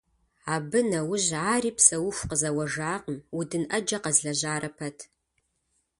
[0.53, 4.97] Абы нэужь ари псэуху къызэуэжакъым, удын Ӏэджэ къэзлэжьарэ пэт.